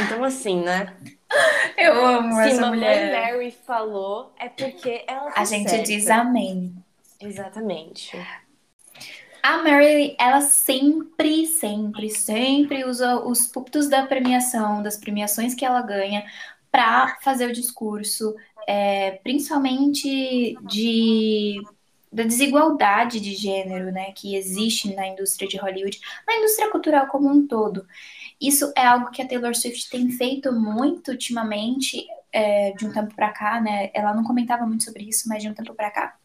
Então, 0.05 0.23
assim, 0.23 0.61
né? 0.61 0.95
Eu 1.77 1.93
amo 2.05 2.33
Se 2.35 2.41
essa 2.49 2.61
Mamãe 2.61 2.77
mulher. 2.79 3.31
Mary 3.33 3.51
falou, 3.51 4.31
é 4.39 4.47
porque 4.47 5.03
ela 5.07 5.31
tá 5.31 5.41
A 5.41 5.45
gente 5.45 5.69
certa. 5.69 5.85
diz 5.85 6.09
amém. 6.09 6.73
Exatamente. 7.19 8.15
A 9.43 9.57
Mary, 9.61 10.15
ela 10.19 10.41
sempre, 10.41 11.45
sempre, 11.47 12.09
sempre 12.09 12.85
usa 12.85 13.19
os 13.19 13.45
púlpitos 13.47 13.89
da 13.89 14.07
premiação, 14.07 14.81
das 14.81 14.97
premiações 14.97 15.53
que 15.53 15.65
ela 15.65 15.81
ganha, 15.81 16.25
para 16.71 17.17
fazer 17.21 17.49
o 17.49 17.53
discurso, 17.53 18.35
é, 18.67 19.11
principalmente 19.23 20.57
de 20.63 21.61
da 22.11 22.23
desigualdade 22.23 23.19
de 23.19 23.35
gênero, 23.35 23.91
né, 23.91 24.11
que 24.13 24.35
existe 24.35 24.93
na 24.95 25.07
indústria 25.07 25.47
de 25.49 25.57
Hollywood, 25.57 25.99
na 26.27 26.37
indústria 26.37 26.71
cultural 26.71 27.07
como 27.07 27.27
um 27.29 27.47
todo. 27.47 27.87
Isso 28.41 28.71
é 28.77 28.85
algo 28.85 29.11
que 29.11 29.21
a 29.21 29.27
Taylor 29.27 29.55
Swift 29.55 29.89
tem 29.89 30.11
feito 30.11 30.51
muito 30.53 31.11
ultimamente, 31.11 32.05
é, 32.31 32.71
de 32.73 32.85
um 32.87 32.93
tempo 32.93 33.15
para 33.15 33.31
cá, 33.33 33.61
né? 33.61 33.91
Ela 33.95 34.13
não 34.13 34.23
comentava 34.23 34.65
muito 34.65 34.83
sobre 34.83 35.03
isso, 35.05 35.29
mas 35.29 35.41
de 35.43 35.49
um 35.49 35.55
tempo 35.55 35.73
para 35.75 35.91
cá. 35.91 36.19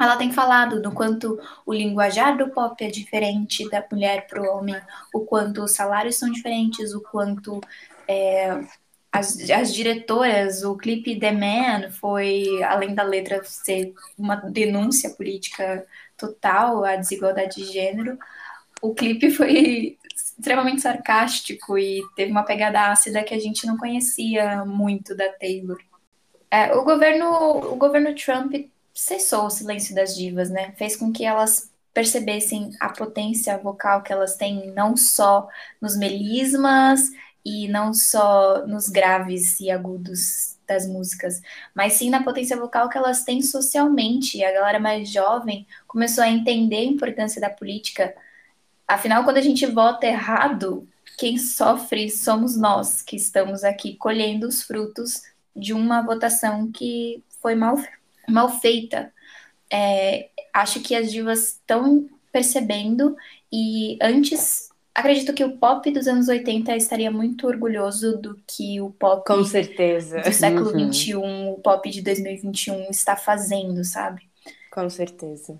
Ela 0.00 0.16
tem 0.16 0.32
falado 0.32 0.82
do 0.82 0.92
quanto 0.92 1.38
o 1.64 1.72
linguajar 1.72 2.36
do 2.36 2.50
pop 2.50 2.82
é 2.84 2.88
diferente 2.88 3.68
da 3.70 3.84
mulher 3.90 4.26
para 4.26 4.42
o 4.42 4.56
homem, 4.56 4.76
o 5.12 5.20
quanto 5.20 5.62
os 5.62 5.74
salários 5.74 6.16
são 6.16 6.30
diferentes, 6.30 6.92
o 6.94 7.00
quanto 7.00 7.60
é, 8.08 8.60
as, 9.12 9.38
as 9.48 9.72
diretoras, 9.72 10.64
o 10.64 10.76
clipe 10.76 11.18
The 11.18 11.30
Man 11.30 11.90
foi, 11.92 12.62
além 12.64 12.94
da 12.94 13.04
letra 13.04 13.44
ser 13.44 13.94
uma 14.18 14.34
denúncia 14.34 15.10
política 15.10 15.86
total 16.16 16.84
à 16.84 16.96
desigualdade 16.96 17.56
de 17.56 17.72
gênero, 17.72 18.18
o 18.82 18.92
clipe 18.92 19.30
foi 19.30 19.96
extremamente 20.14 20.82
sarcástico 20.82 21.78
e 21.78 22.02
teve 22.16 22.32
uma 22.32 22.42
pegada 22.42 22.90
ácida 22.90 23.22
que 23.22 23.32
a 23.32 23.38
gente 23.38 23.66
não 23.66 23.76
conhecia 23.76 24.64
muito 24.64 25.16
da 25.16 25.28
Taylor. 25.28 25.78
É, 26.50 26.74
o 26.74 26.84
governo, 26.84 27.72
o 27.72 27.76
governo 27.76 28.14
Trump 28.14 28.52
cessou 28.94 29.46
o 29.46 29.50
silêncio 29.50 29.94
das 29.94 30.14
divas, 30.14 30.48
né? 30.48 30.72
Fez 30.76 30.96
com 30.96 31.12
que 31.12 31.24
elas 31.24 31.70
percebessem 31.92 32.70
a 32.80 32.88
potência 32.88 33.56
vocal 33.58 34.02
que 34.02 34.12
elas 34.12 34.36
têm, 34.36 34.72
não 34.72 34.96
só 34.96 35.48
nos 35.80 35.96
melismas 35.96 37.10
e 37.44 37.68
não 37.68 37.92
só 37.92 38.66
nos 38.66 38.88
graves 38.88 39.60
e 39.60 39.70
agudos 39.70 40.56
das 40.66 40.86
músicas, 40.86 41.42
mas 41.74 41.94
sim 41.94 42.08
na 42.08 42.22
potência 42.22 42.56
vocal 42.56 42.88
que 42.88 42.96
elas 42.96 43.22
têm 43.22 43.42
socialmente. 43.42 44.42
A 44.42 44.52
galera 44.52 44.80
mais 44.80 45.10
jovem 45.10 45.66
começou 45.86 46.24
a 46.24 46.28
entender 46.28 46.76
a 46.76 46.84
importância 46.84 47.40
da 47.40 47.50
política. 47.50 48.14
Afinal, 48.88 49.24
quando 49.24 49.36
a 49.36 49.42
gente 49.42 49.66
vota 49.66 50.06
errado, 50.06 50.88
quem 51.18 51.38
sofre 51.38 52.10
somos 52.10 52.56
nós, 52.56 53.02
que 53.02 53.16
estamos 53.16 53.62
aqui 53.62 53.94
colhendo 53.96 54.48
os 54.48 54.62
frutos 54.62 55.22
de 55.54 55.72
uma 55.72 56.02
votação 56.02 56.70
que 56.72 57.22
foi 57.40 57.54
mal, 57.54 57.76
mal 58.28 58.48
feita. 58.60 59.12
É, 59.72 60.30
acho 60.52 60.80
que 60.82 60.94
as 60.94 61.10
divas 61.12 61.54
estão 61.54 62.08
percebendo 62.32 63.16
e 63.52 63.98
antes 64.02 64.68
acredito 64.94 65.34
que 65.34 65.44
o 65.44 65.58
pop 65.58 65.90
dos 65.92 66.06
anos 66.08 66.28
80 66.28 66.76
estaria 66.76 67.10
muito 67.10 67.46
orgulhoso 67.46 68.18
do 68.18 68.36
que 68.46 68.80
o 68.80 68.90
pop 68.92 69.26
Com 69.26 69.44
certeza. 69.44 70.22
do 70.22 70.32
século 70.32 70.72
Uhum. 70.72 70.74
XXI, 70.74 71.50
o 71.52 71.58
pop 71.58 71.88
de 71.90 72.02
2021 72.02 72.90
está 72.90 73.16
fazendo, 73.16 73.84
sabe? 73.84 74.28
Com 74.70 74.90
certeza. 74.90 75.58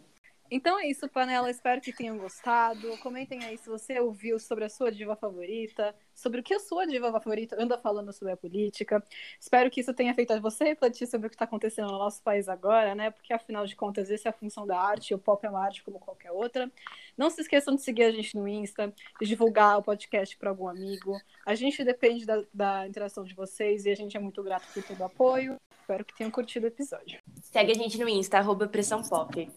Então 0.50 0.78
é 0.78 0.86
isso, 0.88 1.08
panela. 1.08 1.50
Espero 1.50 1.80
que 1.80 1.92
tenham 1.92 2.18
gostado. 2.18 2.96
Comentem 2.98 3.44
aí 3.44 3.58
se 3.58 3.68
você 3.68 3.98
ouviu 4.00 4.38
sobre 4.38 4.64
a 4.64 4.68
sua 4.68 4.92
diva 4.92 5.16
favorita, 5.16 5.94
sobre 6.14 6.40
o 6.40 6.42
que 6.42 6.54
a 6.54 6.60
sua 6.60 6.86
diva 6.86 7.10
favorita 7.12 7.56
anda 7.60 7.76
falando 7.78 8.12
sobre 8.12 8.32
a 8.32 8.36
política. 8.36 9.02
Espero 9.38 9.70
que 9.70 9.80
isso 9.80 9.92
tenha 9.92 10.14
feito 10.14 10.38
você 10.40 10.64
refletir 10.64 11.06
sobre 11.06 11.26
o 11.26 11.30
que 11.30 11.36
está 11.36 11.44
acontecendo 11.44 11.90
no 11.90 11.98
nosso 11.98 12.22
país 12.22 12.48
agora, 12.48 12.94
né? 12.94 13.10
Porque 13.10 13.32
afinal 13.32 13.66
de 13.66 13.74
contas, 13.76 14.10
essa 14.10 14.28
é 14.28 14.30
a 14.30 14.32
função 14.32 14.66
da 14.66 14.78
arte, 14.78 15.10
e 15.10 15.14
o 15.14 15.18
pop 15.18 15.44
é 15.44 15.50
uma 15.50 15.64
arte 15.64 15.82
como 15.82 15.98
qualquer 15.98 16.30
outra. 16.30 16.70
Não 17.16 17.30
se 17.30 17.40
esqueçam 17.40 17.74
de 17.74 17.82
seguir 17.82 18.04
a 18.04 18.10
gente 18.10 18.36
no 18.36 18.46
Insta, 18.46 18.92
de 19.20 19.26
divulgar 19.26 19.78
o 19.78 19.82
podcast 19.82 20.36
para 20.36 20.50
algum 20.50 20.68
amigo. 20.68 21.20
A 21.44 21.54
gente 21.54 21.84
depende 21.84 22.24
da, 22.24 22.42
da 22.52 22.86
interação 22.86 23.24
de 23.24 23.34
vocês 23.34 23.84
e 23.86 23.90
a 23.90 23.94
gente 23.94 24.16
é 24.16 24.20
muito 24.20 24.42
grato 24.42 24.66
por 24.72 24.82
todo 24.82 25.00
o 25.00 25.04
apoio. 25.04 25.56
Espero 25.80 26.04
que 26.04 26.16
tenham 26.16 26.30
curtido 26.30 26.64
o 26.64 26.68
episódio. 26.68 27.18
Segue 27.42 27.72
a 27.72 27.74
gente 27.74 27.98
no 27.98 28.08
Insta, 28.08 28.38
arroba 28.38 28.66
Pressão 28.66 29.02
Pop. 29.02 29.50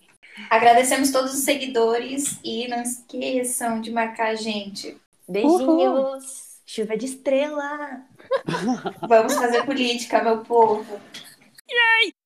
Agradecemos 0.50 1.12
todos 1.12 1.34
os 1.34 1.40
seguidores 1.40 2.40
e 2.44 2.68
não 2.68 2.82
esqueçam 2.82 3.82
de 3.82 3.92
marcar 3.92 4.28
a 4.28 4.36
gente. 4.36 4.98
Beijinhos! 5.28 6.47
Chuva 6.70 6.98
de 6.98 7.06
estrela! 7.06 8.06
Vamos 9.08 9.34
fazer 9.36 9.66
política, 9.66 10.22
meu 10.22 10.44
povo! 10.44 11.00
Yay! 11.70 12.17